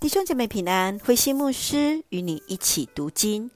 [0.00, 3.50] 弟兄姐妹平安，慧心牧师与你一起读经，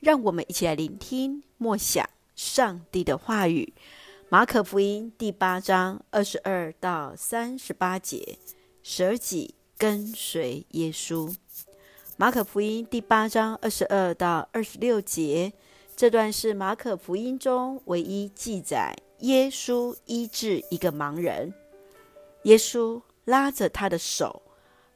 [0.00, 3.72] 让我们一起来聆听默想上帝的话语。
[4.28, 8.36] 马可福音第八章二十二到三十八节，
[8.82, 11.32] 舍己跟随耶稣。
[12.16, 15.52] 马可福音第八章二十二到二十六节，
[15.94, 21.54] 这段是马可福音中唯一记载耶稣医治一个盲人。
[22.42, 24.42] 耶稣拉着他的手。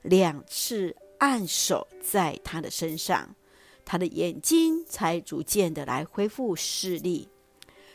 [0.09, 3.35] 两次按手在他的身上，
[3.85, 7.29] 他的眼睛才逐渐的来恢复视力。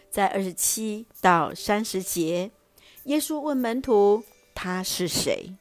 [0.09, 2.51] 在二十七到三十节，
[3.05, 4.23] 耶稣问门徒
[4.53, 5.55] ：“他是谁？”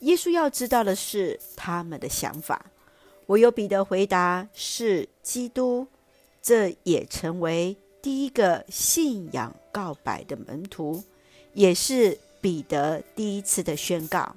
[0.00, 2.66] 耶稣要知道的是他们的想法。
[3.26, 5.86] 唯有彼得回答：“是基督。”
[6.42, 11.04] 这也成为第一个信仰告白的门徒，
[11.52, 14.34] 也是彼得第一次的宣告。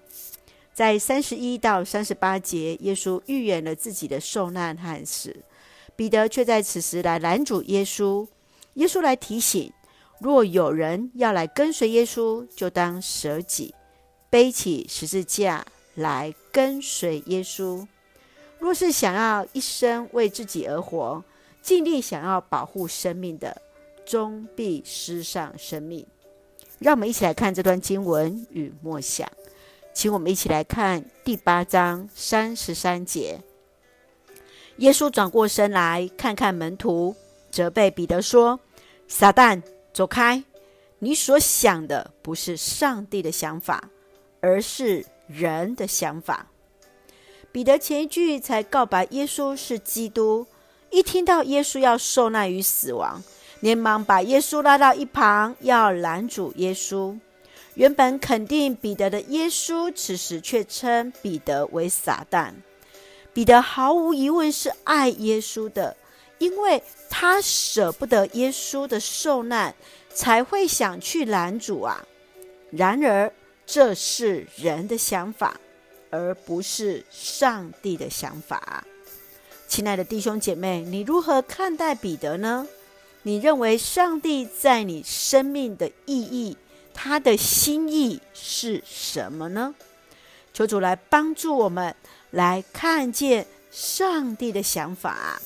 [0.76, 5.34] 在三十一到三十八节，耶稣预言了自己的受难和死，
[5.96, 8.28] 彼得却在此时来拦阻耶稣。
[8.74, 9.72] 耶稣来提醒：
[10.20, 13.74] 若有人要来跟随耶稣，就当舍己，
[14.30, 17.88] 背起十字架来跟随耶稣。
[18.60, 21.24] 若是想要一生为自己而活，
[21.62, 23.62] 尽力想要保护生命的，
[24.06, 26.06] 终必失丧生命。
[26.80, 29.26] 让我们一起来看这段经文与默想。
[29.96, 33.40] 请我们一起来看第八章三十三节。
[34.80, 37.16] 耶稣转过身来看看门徒，
[37.50, 38.60] 责备彼得说
[39.08, 40.44] ：“撒旦，走开！
[41.00, 43.90] 你所想的不是上帝的想法，
[44.42, 46.46] 而是人的想法。”
[47.54, 50.46] 彼得前一句才告白耶稣是基督，
[50.90, 53.24] 一听到耶稣要受难与死亡，
[53.62, 57.18] 连忙把耶稣拉到一旁，要拦阻耶稣。
[57.76, 62.54] 原本肯定彼得的耶稣，此时却称彼得为撒旦。
[63.34, 65.96] 彼得毫无疑问是爱耶稣的，
[66.38, 69.76] 因为他舍不得耶稣的受难，
[70.14, 72.06] 才会想去拦阻啊。
[72.72, 73.32] 然而，
[73.66, 75.60] 这是人的想法，
[76.10, 78.86] 而不是上帝的想法。
[79.68, 82.66] 亲爱的弟兄姐妹，你如何看待彼得呢？
[83.24, 86.56] 你认为上帝在你生命的意义？
[86.96, 89.76] 他的心意是什么呢？
[90.54, 91.94] 求主来帮助我们
[92.32, 95.40] 来看见上帝的想法。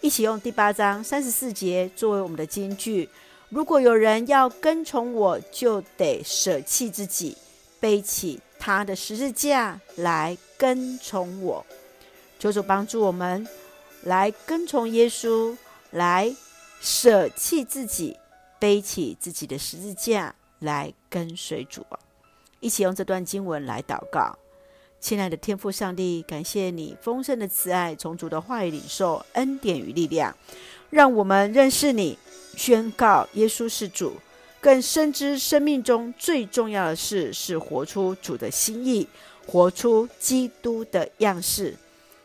[0.00, 3.08] 一起用第八章三十四节作为我们的金句。
[3.48, 7.36] 如果有人要跟从我，就得舍弃自己，
[7.78, 11.64] 背起他的十字架来跟从我。
[12.38, 13.46] 求主帮助我们
[14.02, 15.56] 来跟从耶稣，
[15.90, 16.34] 来
[16.80, 18.16] 舍弃自己，
[18.58, 20.34] 背起自己的十字架。
[20.60, 21.84] 来跟随主，
[22.60, 24.38] 一起用这段经文来祷告。
[25.00, 30.36] 亲爱的天父上帝，感谢你丰盛的慈爱，从主的话语领受恩典与力量，
[30.90, 32.18] 让我们认识你，
[32.54, 34.12] 宣告耶稣是主，
[34.60, 39.08] 更深知生命中最重要的事是活出主的心意，
[39.46, 41.74] 活出基督的样式。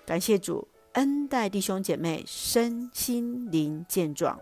[0.05, 4.37] 感谢主恩待弟兄姐妹身心灵健壮，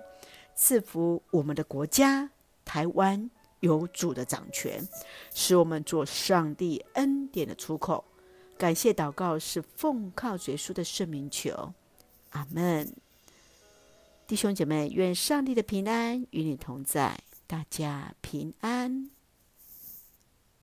[0.56, 2.32] 赐福我们的国家
[2.66, 3.30] 台湾。
[3.63, 4.85] 有主的掌权，
[5.34, 8.03] 使我们做上帝恩典的出口。
[8.57, 11.73] 感谢祷告是奉靠耶稣的圣名求，
[12.31, 12.94] 阿门。
[14.28, 19.09] 弟兄姐妹，愿上帝的平安与你同在，大家平安。